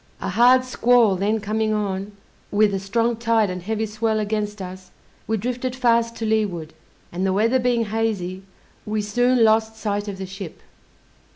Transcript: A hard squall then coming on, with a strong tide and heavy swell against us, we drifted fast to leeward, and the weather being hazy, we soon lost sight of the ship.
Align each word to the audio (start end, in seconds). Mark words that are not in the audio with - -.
A 0.19 0.29
hard 0.29 0.65
squall 0.65 1.15
then 1.15 1.39
coming 1.39 1.73
on, 1.75 2.13
with 2.49 2.73
a 2.73 2.79
strong 2.79 3.15
tide 3.17 3.51
and 3.51 3.61
heavy 3.61 3.85
swell 3.85 4.17
against 4.19 4.59
us, 4.59 4.89
we 5.27 5.37
drifted 5.37 5.75
fast 5.75 6.15
to 6.15 6.25
leeward, 6.25 6.73
and 7.11 7.23
the 7.23 7.31
weather 7.33 7.59
being 7.59 7.85
hazy, 7.85 8.41
we 8.83 9.03
soon 9.03 9.43
lost 9.43 9.75
sight 9.77 10.07
of 10.07 10.17
the 10.17 10.25
ship. 10.25 10.61